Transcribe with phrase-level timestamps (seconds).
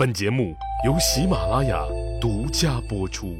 [0.00, 1.84] 本节目由喜马拉雅
[2.18, 3.36] 独家播出。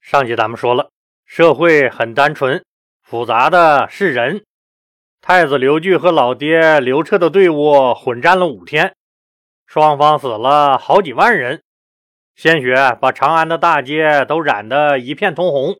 [0.00, 0.88] 上集咱们说了，
[1.26, 2.64] 社会很单纯，
[3.02, 4.42] 复杂的是人。
[5.20, 8.96] 太子刘据和老爹刘彻的队伍混战了五天，
[9.66, 11.62] 双方死了好几万人，
[12.34, 15.78] 鲜血把长安的大街都染得一片通红。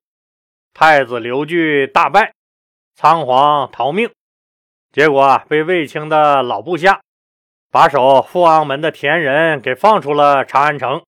[0.74, 2.34] 太子刘据大败，
[2.94, 4.10] 仓皇逃命，
[4.92, 7.00] 结果被卫青的老部下。
[7.76, 11.04] 把守富昂门的田仁给放出了长安城，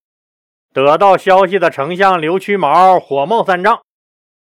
[0.75, 3.81] 得到消息的丞相刘屈毛火冒三丈，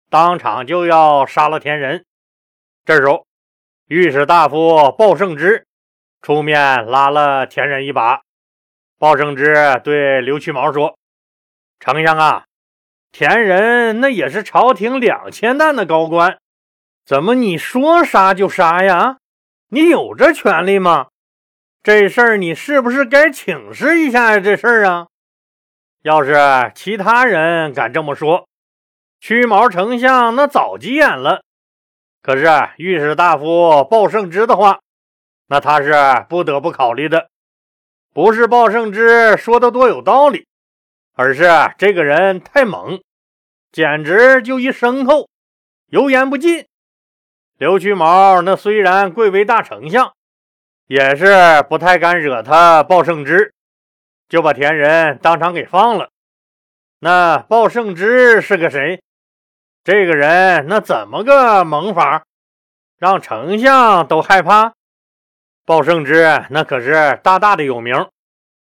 [0.08, 2.06] 当场就要杀了田仁。
[2.86, 3.26] 这时候，
[3.88, 5.66] 御史大夫鲍胜之
[6.22, 8.22] 出面拉了田仁一把。
[8.98, 10.96] 鲍胜之对刘屈毛说
[11.78, 12.46] ：“丞相啊，
[13.12, 16.38] 田仁那也是朝廷两千担的高官，
[17.04, 19.18] 怎么你说杀就杀呀？
[19.68, 21.08] 你有这权利吗？”
[21.84, 24.40] 这事儿你是不是该请示一下呀？
[24.40, 25.08] 这事儿啊，
[26.00, 28.48] 要是其他人敢这么说，
[29.20, 31.42] 屈毛丞相那早急眼了。
[32.22, 32.46] 可是
[32.78, 34.80] 御史大夫鲍胜之的话，
[35.48, 35.92] 那他是
[36.26, 37.28] 不得不考虑的。
[38.14, 40.46] 不是鲍胜之说的多有道理，
[41.12, 41.44] 而是
[41.76, 43.02] 这个人太猛，
[43.70, 45.28] 简直就一牲口，
[45.90, 46.66] 油盐不进。
[47.58, 50.14] 刘屈毛那虽然贵为大丞相。
[50.86, 53.54] 也是不太敢惹他鲍胜之，
[54.28, 56.10] 就把田仁当场给放了。
[56.98, 59.02] 那鲍胜之是个谁？
[59.82, 62.24] 这个人那怎么个猛法，
[62.98, 64.74] 让丞相都害怕？
[65.66, 68.06] 鲍胜之那可是大大的有名，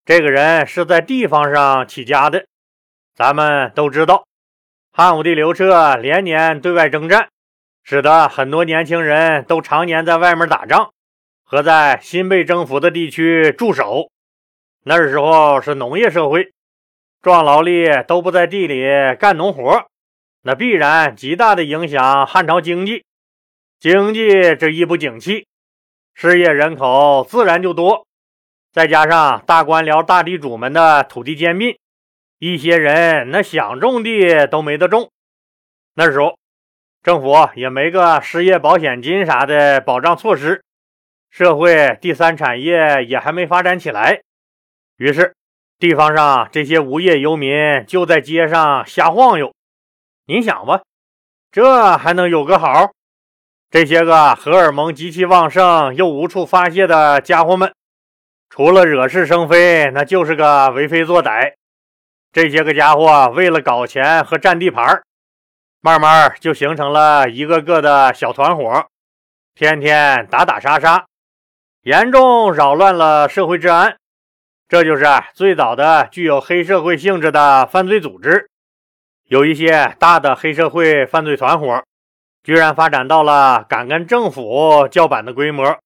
[0.05, 2.47] 这个人是在地方上起家的。
[3.15, 4.25] 咱们都知道，
[4.93, 7.29] 汉武帝刘彻连年对外征战，
[7.83, 10.92] 使得很多年轻人都常年在外面打仗。
[11.53, 14.09] 和在新被征服的地区驻守，
[14.85, 16.51] 那时候是农业社会，
[17.21, 18.87] 壮劳力都不在地里
[19.21, 19.87] 干农活，
[20.45, 23.05] 那必然极大的影响汉朝经济。
[23.79, 25.47] 经济这一不景气，
[26.15, 28.07] 失业人口自然就多。
[28.73, 31.77] 再加上大官僚、大地主们的土地兼并，
[32.39, 35.11] 一些人那想种地都没得种。
[35.97, 36.39] 那时候
[37.03, 40.65] 政府也没个失业保险金啥的保障措施。
[41.33, 44.21] 社会第三产业也还没发展起来，
[44.99, 45.35] 于是
[45.79, 47.51] 地方上这些无业游民
[47.87, 49.55] 就在街上瞎晃悠。
[50.27, 50.83] 你想吧，
[51.51, 52.93] 这还能有个好？
[53.71, 57.73] 这些个荷尔蒙极其旺盛又无处发泄的家伙们，
[58.51, 61.55] 除了惹是生非，那就是个为非作歹。
[62.31, 65.03] 这些个家伙为了搞钱和占地盘，
[65.81, 68.87] 慢慢就形成了一个个的小团伙，
[69.55, 71.07] 天天打打杀杀。
[71.83, 73.97] 严重扰乱了社会治安，
[74.69, 75.05] 这就是
[75.35, 78.49] 最早的具有黑社会性质的犯罪组织。
[79.27, 81.83] 有一些大的黑社会犯罪团伙，
[82.45, 85.77] 居然发展到了敢跟政府叫板的规模。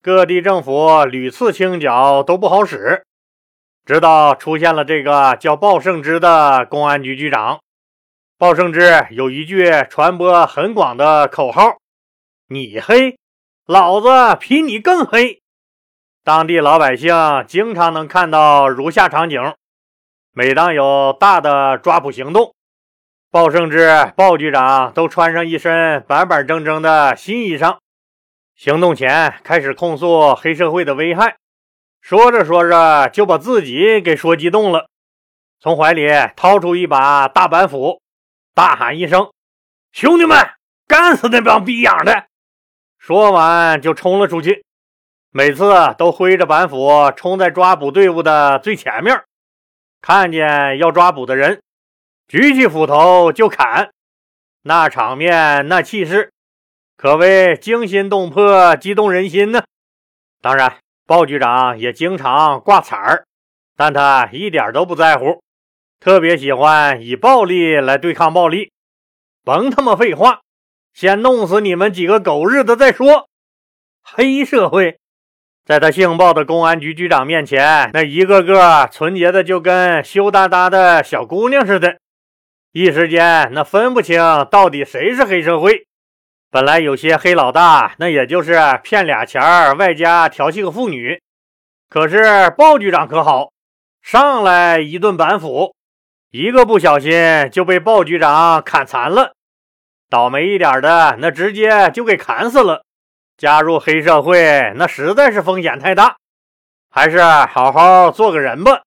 [0.00, 3.02] 各地政府屡次清剿都不好使，
[3.84, 7.58] 直到出现了这个叫鲍胜之的公安局局长。
[8.38, 11.78] 鲍胜之有一句传播很广的口号
[12.46, 13.16] ：“你黑。”
[13.66, 15.42] 老子比你更黑！
[16.22, 17.12] 当地老百姓
[17.48, 19.42] 经常能看到如下场景：
[20.30, 22.54] 每当有大的抓捕行动，
[23.28, 27.78] 鲍胜之鲍局长都穿上一身板板正正的新衣裳，
[28.54, 31.34] 行动前开始控诉黑社会的危害，
[32.00, 34.86] 说着说着就把自己给说激动了，
[35.58, 36.06] 从怀里
[36.36, 38.00] 掏出一把大板斧，
[38.54, 39.32] 大喊一声
[39.90, 40.38] ：“兄弟们，
[40.86, 42.26] 干死那帮逼养的！”
[43.06, 44.64] 说完就冲了出去，
[45.30, 49.22] 每次都挥着板斧冲在抓捕队伍的最前面，
[50.00, 51.62] 看见要抓捕的人，
[52.26, 53.92] 举起斧头就砍，
[54.62, 56.32] 那场面那气势，
[56.96, 59.62] 可谓惊心动魄、激动人心呢。
[60.42, 63.24] 当然，鲍局长也经常挂彩儿，
[63.76, 65.40] 但他一点都不在乎，
[66.00, 68.72] 特别喜欢以暴力来对抗暴力，
[69.44, 70.40] 甭他妈废话。
[70.96, 73.28] 先弄死你们几个狗日的再说！
[74.02, 74.98] 黑社会
[75.62, 81.98] 在他姓鲍的公安局局长面前，那一个个纯洁的就跟羞答答的小姑娘似的，
[82.72, 84.18] 一时间那分不清
[84.50, 85.86] 到底谁是黑社会。
[86.50, 91.20] 本来有些黑老大，那也就是骗俩钱儿，外加调戏个妇女。
[91.90, 93.52] 可是鲍局长可好，
[94.00, 95.74] 上来一顿板斧，
[96.30, 99.35] 一个不小心就被鲍局长砍残了。
[100.08, 102.84] 倒霉一点的，那直接就给砍死了。
[103.36, 106.16] 加入黑社会，那实在是风险太大。
[106.90, 108.82] 还是好好做个人吧。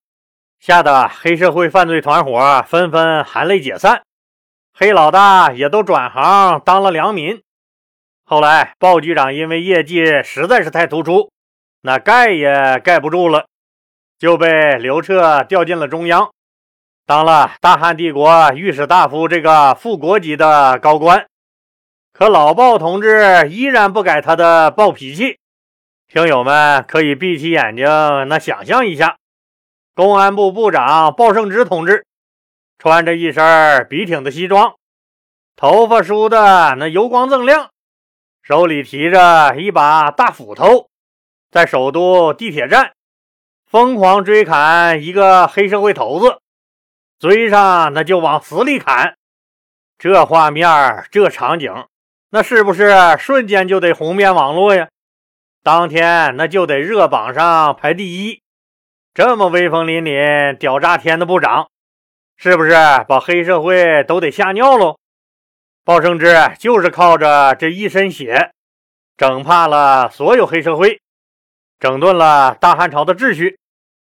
[0.58, 4.02] 吓得黑社会犯罪团伙纷纷含泪解散，
[4.74, 7.40] 黑老大也都转行当了良民。
[8.24, 11.30] 后来鲍局长因为业绩实在是太突出，
[11.80, 13.46] 那盖也盖不住了，
[14.18, 16.30] 就被刘彻调进了中央，
[17.10, 21.26] 当了大汉帝国御史大夫这个副国级的高官。
[22.12, 25.40] 可老鲍同志依然不改他的暴脾气。
[26.06, 27.84] 听友们可以闭起眼睛，
[28.28, 29.16] 那想象一下。
[29.92, 32.06] 公安部部长鲍胜之同志
[32.78, 34.76] 穿着一身笔挺的西装，
[35.56, 37.70] 头发梳的那油光锃亮，
[38.40, 40.86] 手里提着一把大斧头，
[41.50, 42.92] 在首都地铁站
[43.66, 46.38] 疯狂追砍一个黑社会头子，
[47.20, 49.14] 追上那就往死里砍。
[49.98, 51.70] 这画面，这场景，
[52.30, 54.88] 那是不是瞬间就得红遍网络呀？
[55.62, 58.40] 当天那就得热榜上排第一。
[59.12, 61.68] 这么威风凛凛、屌炸天的部长，
[62.38, 62.70] 是不是
[63.06, 64.96] 把黑社会都得吓尿喽？
[65.84, 68.52] 鲍胜之就是靠着这一身血，
[69.18, 71.02] 整怕了所有黑社会，
[71.78, 73.58] 整顿了大汉朝的秩序，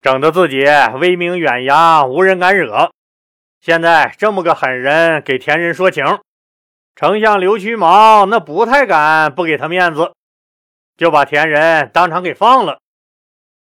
[0.01, 0.63] 整得自己
[0.99, 2.91] 威名远扬，无人敢惹。
[3.61, 6.03] 现在这么个狠人给田人说情，
[6.95, 10.13] 丞相刘屈毛那不太敢不给他面子，
[10.97, 12.79] 就把田人当场给放了。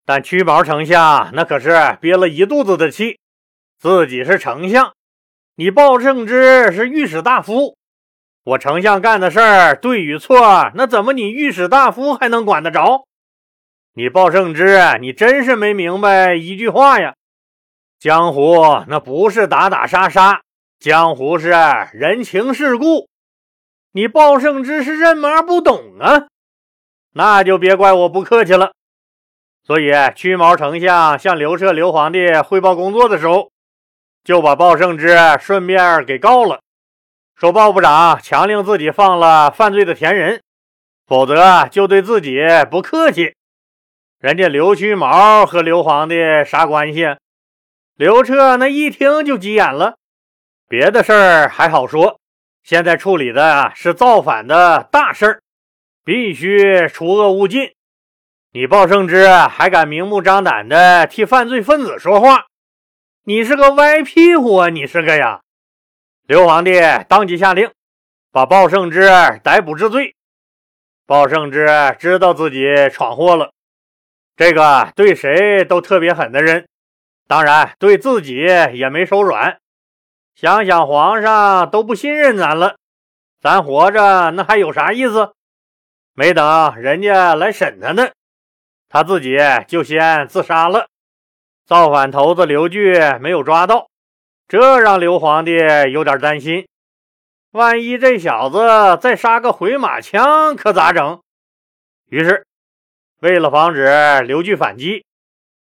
[0.05, 3.19] 但屈毛丞相那可是憋了一肚子的气，
[3.79, 4.93] 自己是丞相，
[5.55, 7.75] 你鲍胜之是御史大夫，
[8.43, 13.05] 我丞相干的事儿对与错，那怎么你御史大夫还能管得着？
[13.97, 17.15] 你鲍胜之，你真是没明白一句话呀！
[17.97, 20.43] 江湖那不是打打杀杀，
[20.77, 21.49] 江湖是
[21.93, 23.09] 人情世故，
[23.93, 26.27] 你鲍胜之是认妈不懂啊，
[27.15, 28.71] 那就别怪我不客气了。
[29.63, 33.49] 所以，屈毛丞相向刘彻、刘皇帝汇报工作的时候，
[34.23, 36.61] 就把鲍胜之顺便给告了，
[37.33, 40.43] 说鲍部长强令自己放了犯罪的田人，
[41.07, 42.37] 否则就对自己
[42.69, 43.33] 不客气。
[44.19, 47.05] 人家刘须毛和刘皇帝啥关系？
[47.93, 49.97] 刘彻那一听就急眼了。
[50.67, 52.19] 别的事儿还好说，
[52.63, 55.41] 现在处理的是造反的大事儿，
[56.03, 57.75] 必须除恶务尽。
[58.53, 62.47] 你鲍胜之还敢明目张胆的替犯罪分子说话？
[63.23, 64.69] 你是个歪屁股啊！
[64.69, 65.41] 你是个呀！
[66.25, 67.71] 刘皇帝当即下令
[68.31, 69.07] 把鲍胜之
[69.43, 70.15] 逮捕治罪。
[71.05, 71.67] 鲍胜之
[71.99, 73.51] 知道自己闯祸了，
[74.37, 76.67] 这个对谁都特别狠的人，
[77.27, 79.57] 当然对自己也没手软。
[80.35, 82.77] 想想皇上都不信任咱了，
[83.41, 85.33] 咱活着那还有啥意思？
[86.13, 88.09] 没等人家来审他呢。
[88.89, 89.37] 他自己
[89.67, 90.87] 就先自杀了，
[91.65, 93.89] 造反头子刘据没有抓到，
[94.47, 95.57] 这让刘皇帝
[95.91, 96.67] 有点担心。
[97.51, 98.59] 万一这小子
[99.01, 101.21] 再杀个回马枪，可咋整？
[102.09, 102.46] 于是，
[103.19, 105.03] 为了防止刘据反击，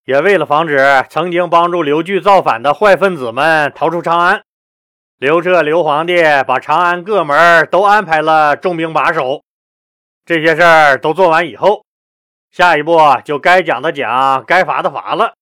[0.05, 0.79] 也为了防止
[1.09, 4.43] 曾经帮助刘据造反的坏分子们逃出长安，
[5.17, 9.43] 刘彻刘皇帝把长安各门都安排了重兵把守。
[10.27, 11.87] 这些事儿都做完以后。
[12.51, 15.33] 下一步就该奖的奖，该罚的罚了。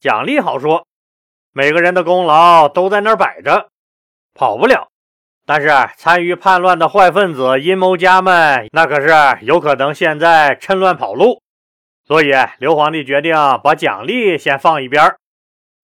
[0.00, 0.86] 奖励好说，
[1.52, 3.70] 每个人的功劳都在那儿摆着，
[4.34, 4.91] 跑不了。
[5.44, 9.08] 但是参与叛乱的坏分子、阴谋家们，那可是
[9.44, 11.40] 有可能现在趁乱跑路。
[12.06, 15.14] 所以刘皇帝决定把奖励先放一边，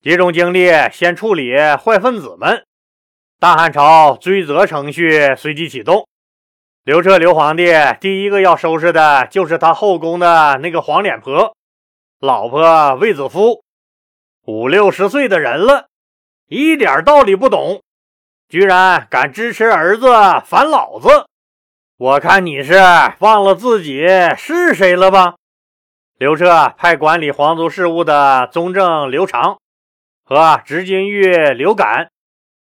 [0.03, 2.65] 集中精力先处理坏分子们。
[3.41, 6.07] 大汉朝追责程序随即启动。
[6.85, 11.55] 刘彻，刘皇帝第一个要收拾的就是他后宫的那个黄脸婆，
[12.19, 13.63] 老婆卫子夫，
[14.47, 15.89] 五六十岁的人了，
[16.49, 17.83] 一点道理不懂，
[18.49, 20.09] 居然敢支持儿子
[20.47, 21.27] 反老子，
[21.99, 22.81] 我看你是
[23.19, 24.07] 忘了自己
[24.39, 25.35] 是谁了吧？
[26.17, 29.59] 刘彻派管理皇族事务的宗正刘长
[30.25, 32.11] 和执金玉刘感，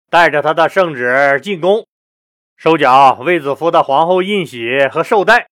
[0.09, 1.85] 带着他的圣旨进宫。
[2.57, 5.49] 收缴卫子夫的皇后印玺和绶带，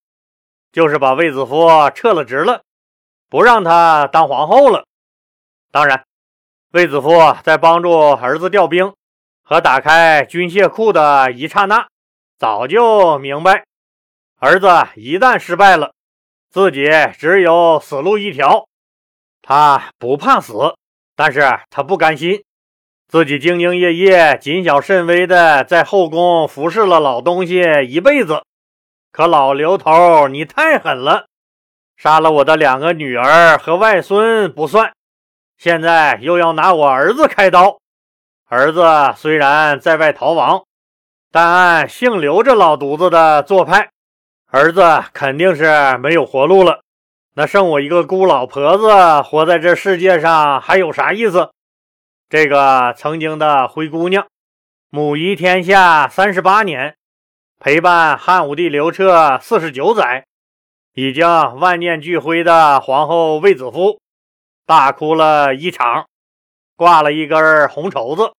[0.71, 2.63] 就是把卫子夫撤了职了，
[3.29, 4.85] 不让他当皇后了。
[5.73, 6.05] 当然，
[6.71, 8.95] 卫子夫在帮助儿子调兵
[9.51, 11.89] 和打开军械库的一刹那，
[12.39, 13.65] 早就明白，
[14.39, 15.93] 儿子一旦失败了，
[16.53, 16.89] 自己
[17.19, 18.69] 只有死路一条。
[19.43, 20.77] 他不怕死，
[21.17, 22.45] 但是他不甘心。
[23.09, 28.45] 自己兢兢业业、谨小慎微的在后宫服侍了老东西一辈子，
[29.11, 31.27] 可老刘头你太狠了，
[31.97, 34.93] 杀了我的两个女儿和外孙不算，
[35.59, 37.80] 现在又要拿我儿子开刀。
[38.51, 38.83] 儿子
[39.17, 40.65] 虽然在外逃亡，
[41.31, 43.91] 但按姓刘这老犊子的做派，
[44.49, 46.81] 儿子肯定是没有活路了。
[47.35, 51.53] 那剩我一个孤老婆子活在这世界上还有啥意思？
[52.29, 54.27] 这个曾经的灰姑娘，
[54.89, 56.97] 母仪天下三十八年，
[57.61, 60.27] 陪伴汉武帝刘彻四十九载，
[60.95, 61.25] 已经
[61.61, 64.01] 万念俱灰的皇后卫子夫，
[64.67, 66.07] 大哭了一场，
[66.75, 68.33] 挂了一根红绸子。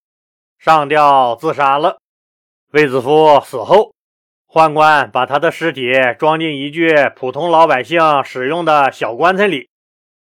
[0.64, 1.98] 上吊自杀了。
[2.70, 3.92] 卫子夫死后，
[4.46, 9.68] 宦官把他的尸体装进一具普通老百姓使用的小棺材里，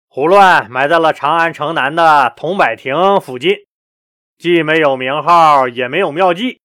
[0.10, 3.60] 胡乱埋在了长安城南的桐柏亭附近。
[4.38, 6.60] 既没有名号，也没有庙祭，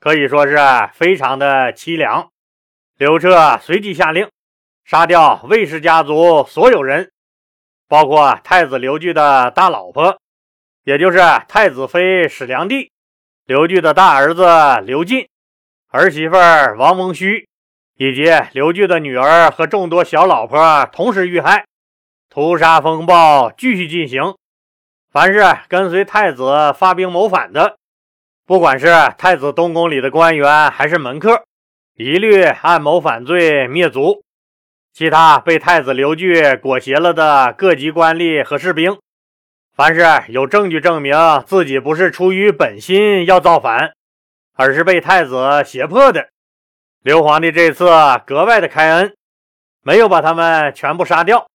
[0.00, 0.56] 可以说是
[0.94, 2.30] 非常的凄凉。
[2.96, 4.30] 刘彻随即下令
[4.86, 7.12] 杀掉卫氏家族所有人，
[7.86, 10.18] 包括太子刘据的大老婆，
[10.84, 12.88] 也就是太子妃史良娣。
[13.46, 14.42] 刘据的大儿子
[14.86, 15.28] 刘进、
[15.90, 16.34] 儿媳妇
[16.78, 17.46] 王蒙虚，
[17.94, 18.24] 以及
[18.54, 21.66] 刘据的女儿和众多小老婆同时遇害，
[22.30, 24.34] 屠杀风暴继续进行。
[25.12, 27.76] 凡是跟随太子发兵谋反的，
[28.46, 28.86] 不管是
[29.18, 31.44] 太子东宫里的官员还是门客，
[31.96, 34.24] 一律按谋反罪灭族。
[34.94, 38.96] 其他被太子刘据裹挟了的各级官吏和士兵。
[39.76, 41.16] 凡是有证据证明
[41.46, 43.92] 自己不是出于本心要造反，
[44.54, 46.28] 而是被太子胁迫的，
[47.02, 47.88] 刘皇帝这次
[48.24, 49.16] 格外的开恩，
[49.82, 51.48] 没有把他们全部杀掉，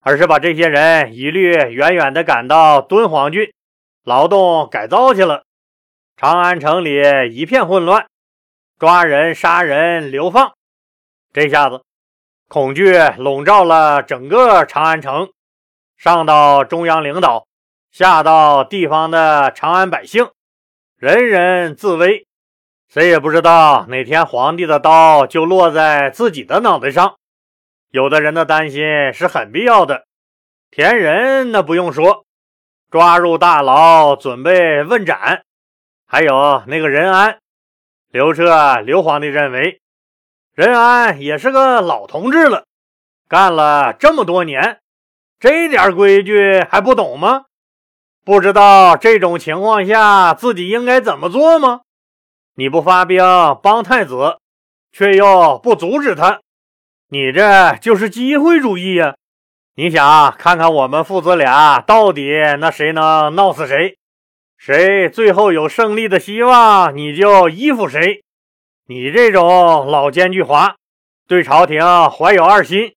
[0.00, 3.52] 而是把这些人一律远远的赶到敦煌郡
[4.02, 5.44] 劳动改造去了。
[6.16, 7.00] 长安城里
[7.32, 8.06] 一片混乱，
[8.80, 10.54] 抓人、杀人、流放，
[11.32, 11.84] 这下子
[12.48, 15.30] 恐惧笼罩了整个长安城。
[16.04, 17.46] 上到中央领导，
[17.90, 20.28] 下到地方的长安百姓，
[20.98, 22.26] 人人自危，
[22.92, 27.14] 谁也不知道哪天皇帝的刀就落在自己的脑袋上。
[27.90, 30.04] 有的人的担心是很必要的。
[30.70, 32.26] 田仁那不用说，
[32.90, 35.44] 抓入大牢，准备问斩。
[36.06, 37.38] 还有那个任安，
[38.10, 39.80] 刘彻刘皇帝认为，
[40.52, 42.66] 任安也是个老同志了，
[43.26, 44.80] 干了这么多年。
[45.44, 47.44] 这点规矩还不懂吗？
[48.24, 51.82] 不知道这种情况下自己应该怎么做吗？
[52.54, 53.22] 你不发兵
[53.62, 54.38] 帮太子，
[54.90, 56.40] 却又不阻止他，
[57.10, 59.16] 你这就是机会主义呀！
[59.74, 62.22] 你想看看我们父子俩到底
[62.58, 63.98] 那谁能闹死谁，
[64.56, 68.22] 谁最后有胜利的希望，你就依附谁。
[68.86, 70.76] 你这种老奸巨猾，
[71.28, 72.94] 对朝廷怀有二心。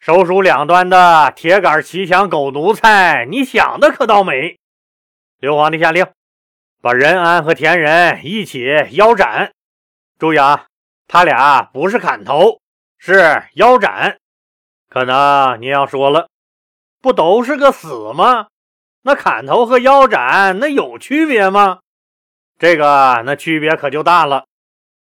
[0.00, 4.58] 手鼠两端的铁杆骑墙狗奴才，你想的可倒美！
[5.38, 6.06] 刘皇帝下令，
[6.80, 9.52] 把任安和田仁一起腰斩。
[10.18, 10.64] 注意啊，
[11.06, 12.60] 他俩不是砍头，
[12.96, 14.16] 是腰斩。
[14.88, 16.28] 可能你要说了，
[17.02, 18.46] 不都是个死吗？
[19.02, 21.80] 那砍头和腰斩那有区别吗？
[22.58, 24.46] 这个那区别可就大了。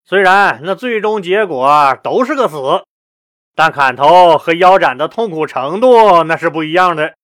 [0.04, 2.84] 虽然那最终结果都是个死。
[3.56, 7.14] 但砍头和腰斩的痛苦程度那是不一样的，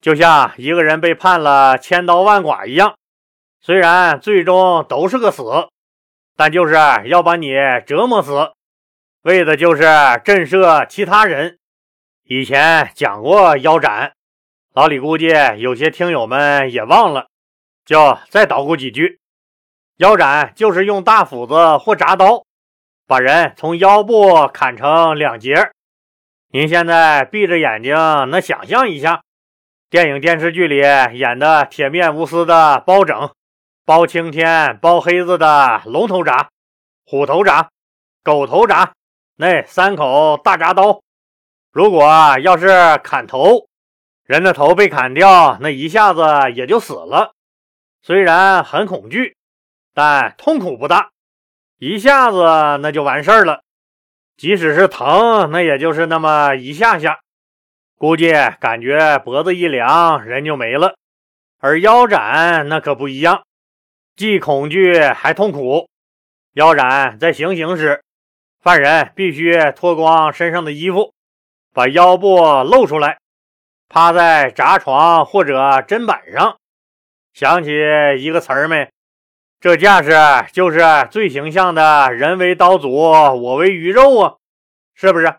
[0.00, 2.94] 就像一个人被判了千刀万剐一样。
[3.60, 5.42] 虽然最终都是个死，
[6.36, 7.50] 但就是要把你
[7.84, 8.52] 折磨死，
[9.22, 9.82] 为的就是
[10.24, 11.58] 震慑其他人。
[12.28, 14.12] 以前讲过腰斩，
[14.72, 17.26] 老李估计有些听友们也忘了，
[17.84, 19.18] 就再捣鼓几句。
[19.96, 22.45] 腰斩就是用大斧子或铡刀。
[23.06, 25.70] 把人从腰部砍成两截。
[26.48, 27.94] 您现在闭着眼睛，
[28.30, 29.22] 能想象一下，
[29.88, 33.30] 电影电视剧里演的铁面无私的包拯、
[33.84, 36.48] 包青天、包黑子的龙头铡、
[37.04, 37.68] 虎头铡、
[38.24, 38.90] 狗头铡
[39.36, 41.00] 那三口大铡刀，
[41.70, 42.08] 如果
[42.40, 43.68] 要是砍头，
[44.24, 46.22] 人的头被砍掉，那一下子
[46.54, 47.34] 也就死了。
[48.02, 49.36] 虽然很恐惧，
[49.94, 51.10] 但痛苦不大。
[51.78, 52.38] 一下子
[52.80, 53.62] 那就完事儿了，
[54.36, 57.20] 即使是疼，那也就是那么一下下，
[57.98, 60.94] 估计感觉脖子一凉，人就没了。
[61.58, 63.42] 而腰斩那可不一样，
[64.16, 65.88] 既恐惧还痛苦。
[66.54, 68.02] 腰斩在行刑时，
[68.62, 71.12] 犯人必须脱光身上的衣服，
[71.74, 73.18] 把腰部露出来，
[73.90, 76.56] 趴在闸床或者砧板上。
[77.34, 77.70] 想起
[78.18, 78.90] 一个词儿没？
[79.58, 80.12] 这架势
[80.52, 84.34] 就是最形象的人为刀俎，我为鱼肉啊，
[84.94, 85.34] 是不是？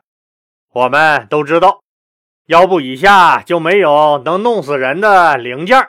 [0.74, 1.82] 我们都知道，
[2.48, 5.88] 腰部以下就没有能弄死人的零件，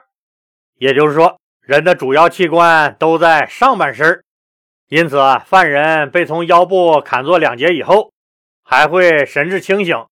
[0.77, 4.23] 也就是说，人的主要器官都在上半身。
[4.89, 8.13] 因此，犯人被从腰部砍作两截以后，
[8.63, 10.07] 还会神志清醒，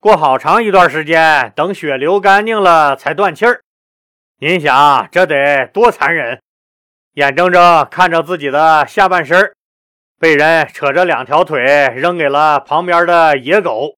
[0.00, 3.62] 过好长一段时间，等血流干净了才断气儿。
[4.38, 6.40] 您想，这得多残忍！
[7.16, 9.54] 眼睁睁看着自己的下半身
[10.20, 11.58] 被人扯着两条腿
[11.96, 13.94] 扔给了旁边的野狗，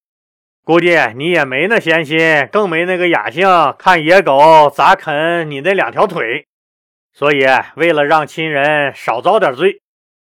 [0.64, 6.46] 估计你也没那闲心，更没那个雅兴看野狗咋啃你那两条腿。
[7.12, 7.44] 所以，
[7.74, 9.80] 为了让亲人少遭点罪。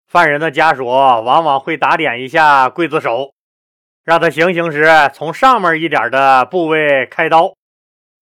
[0.07, 3.35] 犯人的家属往往会打点一下刽子手，
[4.03, 7.53] 让他行刑时从上面一点的部位开刀，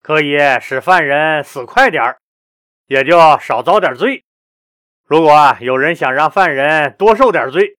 [0.03, 2.17] 可以使犯人死快点
[2.89, 4.25] 也就少遭点罪。
[5.07, 7.77] 如果有人想让犯人多受点罪，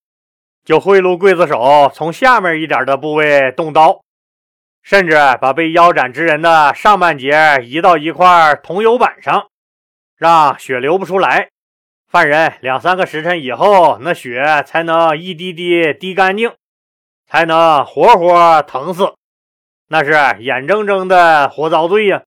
[0.64, 4.02] 就贿赂刽子手从下面一点的部位动刀，
[4.82, 9.48] 甚至把被腰斩之人的上半截移到一块桐油板上，
[10.16, 11.50] 让血流不出来。
[12.10, 16.54] 犯人两三个时辰以后，那血才能一滴滴滴干净，
[17.28, 19.14] 才能活活疼死。
[19.90, 22.24] 那是眼睁睁的活遭罪呀！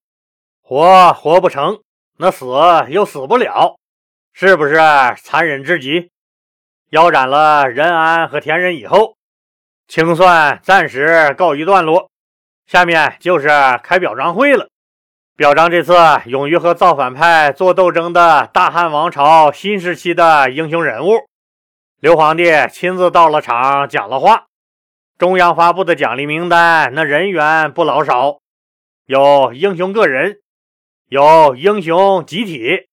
[0.62, 1.80] 活活不成，
[2.18, 2.46] 那死
[2.90, 3.79] 又死不了，
[4.32, 4.76] 是不是
[5.22, 6.10] 残忍至极？
[6.90, 9.16] 腰斩了任安和田仁以后，
[9.86, 12.10] 清算暂时告一段落，
[12.66, 13.48] 下面就是
[13.82, 14.68] 开表彰会了。
[15.36, 15.94] 表彰这次
[16.26, 21.26] 勇于和造反派做斗争的大汉王朝新时期的英雄人物，
[22.00, 24.46] 刘皇帝亲自到了场讲了话。
[25.16, 28.40] 中央发布的奖励名单，那人员不老少，
[29.06, 30.40] 有英雄个人，
[31.08, 32.89] 有英雄集体。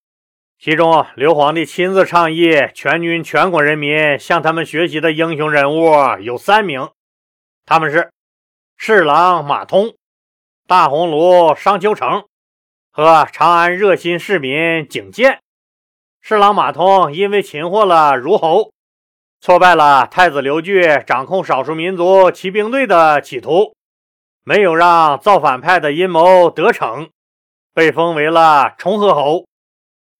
[0.59, 6.89] 其中，刘皇帝亲自倡议全军全国人民向他们学习的英雄人物有三名，
[7.65, 8.11] 他们是
[8.75, 9.93] 侍郎马通、
[10.65, 12.25] 大红炉商丘成。
[12.89, 15.41] 和长安热心市民景建，
[16.19, 18.71] 侍郎马通因为擒获了如侯，
[19.39, 23.75] 挫败了太子刘据掌控少数民族骑兵队的企图，
[24.43, 27.11] 没有让造反派的阴谋得逞，
[27.75, 29.46] 被封为了崇和侯。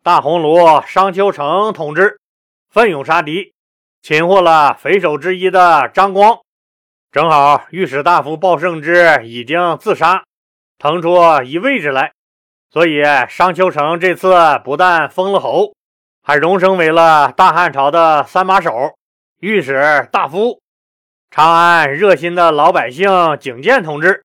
[0.08, 2.22] 大红炉商丘城同志
[2.70, 3.52] 奋勇杀敌，
[4.02, 6.40] 擒获了匪首之一的张光，
[7.12, 10.24] 正好御史大夫鲍胜之已经自杀，
[10.80, 12.14] 腾出一位置来。
[12.72, 15.76] 所以，商丘城这次不但封了侯，
[16.24, 18.72] 还荣升为了大汉朝的三把手、
[19.42, 20.62] 御史大夫。
[21.30, 23.10] 长安热心的老百姓
[23.42, 24.24] 景建同志，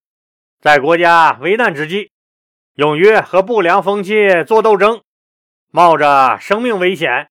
[0.60, 2.12] 在国家危难之际，
[2.74, 5.02] 勇于和不良风气作斗争，
[5.74, 7.28] 冒着生命危险，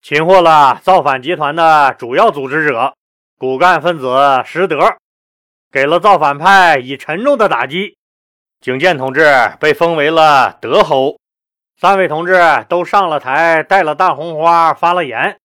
[0.00, 2.94] 擒获了造反集团的主要组织者、
[3.36, 4.78] 骨干分子石德，
[5.72, 7.96] 给了造反派以沉重的打击。
[8.60, 9.26] 景建同志
[9.58, 11.18] 被封为了德侯，
[11.80, 15.40] 三位同志都上了台，带了大红花，发了言。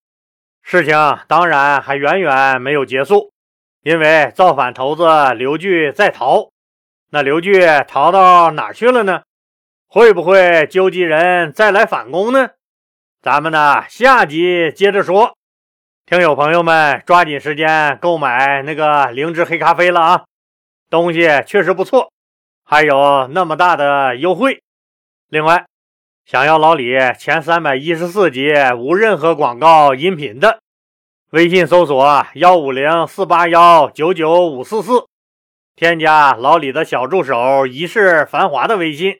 [0.62, 3.32] 事情当然还远远没有结束，
[3.82, 6.50] 因为造反头子刘据在逃。
[7.10, 9.22] 那刘据逃到哪去了呢？
[9.88, 12.50] 会不会纠集人再来反攻呢？
[13.22, 15.36] 咱们呢，下集接着说。
[16.04, 20.24] 听友朋友们，抓紧时间购买那个灵芝黑咖啡了啊，
[20.90, 22.12] 东西确实不错。
[22.64, 24.60] 还有那么大的优惠！
[25.28, 25.64] 另外，
[26.24, 30.60] 想要老李前三百一十四集无任何广告音频的，
[31.30, 35.06] 微信搜索幺五零四八幺九九五四四，
[35.74, 39.18] 添加老李的小助手一世繁华的微信，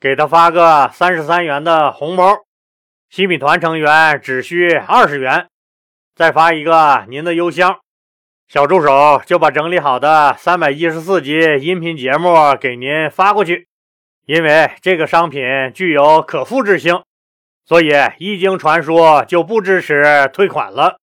[0.00, 2.44] 给他发个三十三元的红包。
[3.08, 5.48] 新米团成员只需二十元，
[6.14, 7.78] 再发一个您的邮箱。
[8.48, 13.66] 小助手就把整理好的三百一十四集音频节目给您发过去，
[14.24, 15.42] 因为这个商品
[15.74, 17.02] 具有可复制性，
[17.64, 20.98] 所以一经传输就不支持退款了，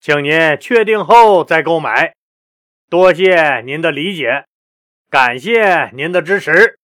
[0.00, 2.14] 请您确定后再购买。
[2.88, 4.44] 多谢您的理解，
[5.10, 6.79] 感谢您的支持。